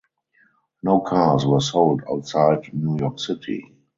[0.81, 3.71] No cars were sold outside New York City.